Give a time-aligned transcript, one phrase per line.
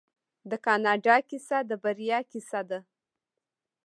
[0.49, 2.79] د کاناډا کیسه د بریا کیسه ده.